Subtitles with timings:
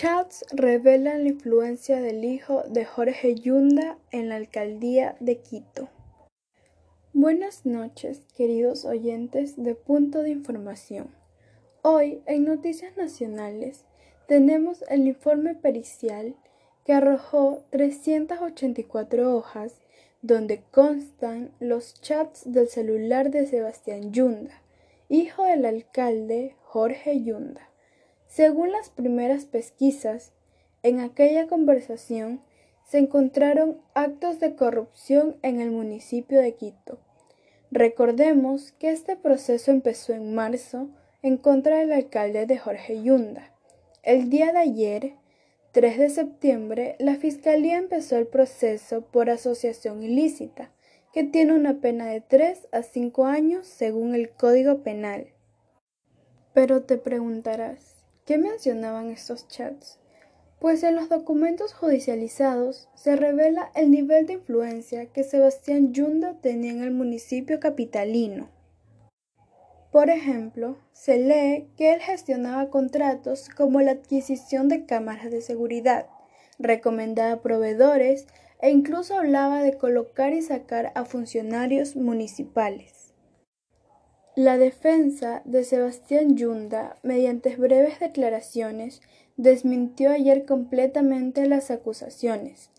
[0.00, 5.88] Chats revelan la influencia del hijo de Jorge Yunda en la alcaldía de Quito.
[7.12, 11.12] Buenas noches, queridos oyentes de Punto de Información.
[11.82, 13.86] Hoy, en Noticias Nacionales,
[14.28, 16.36] tenemos el informe pericial
[16.84, 19.80] que arrojó 384 hojas
[20.22, 24.62] donde constan los chats del celular de Sebastián Yunda,
[25.08, 27.67] hijo del alcalde Jorge Yunda.
[28.28, 30.32] Según las primeras pesquisas,
[30.82, 32.40] en aquella conversación
[32.86, 36.98] se encontraron actos de corrupción en el municipio de Quito.
[37.70, 40.88] Recordemos que este proceso empezó en marzo
[41.22, 43.50] en contra del alcalde de Jorge Yunda.
[44.02, 45.14] El día de ayer,
[45.72, 50.70] 3 de septiembre, la Fiscalía empezó el proceso por asociación ilícita,
[51.12, 55.28] que tiene una pena de 3 a 5 años según el Código Penal.
[56.54, 57.97] Pero te preguntarás,
[58.28, 59.98] ¿Qué mencionaban estos chats?
[60.58, 66.72] Pues en los documentos judicializados se revela el nivel de influencia que Sebastián Yunda tenía
[66.72, 68.50] en el municipio capitalino.
[69.90, 76.04] Por ejemplo, se lee que él gestionaba contratos como la adquisición de cámaras de seguridad,
[76.58, 78.26] recomendaba proveedores
[78.60, 82.97] e incluso hablaba de colocar y sacar a funcionarios municipales.
[84.38, 89.00] La defensa de Sebastián Yunda, mediante breves declaraciones,
[89.36, 92.70] desmintió ayer completamente las acusaciones.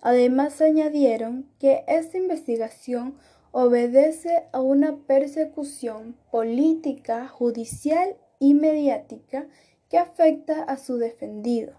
[0.00, 3.16] Además añadieron que esta investigación
[3.50, 9.48] obedece a una persecución política, judicial y mediática
[9.90, 11.72] que afecta a su defendido.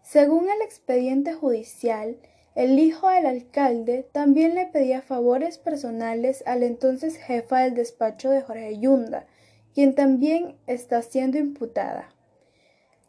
[0.00, 2.16] Según el expediente judicial,
[2.54, 8.42] el hijo del alcalde también le pedía favores personales al entonces jefa del despacho de
[8.42, 9.26] Jorge Yunda,
[9.74, 12.14] quien también está siendo imputada.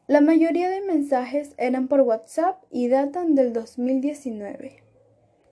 [0.07, 4.84] La mayoría de mensajes eran por WhatsApp y datan del 2019.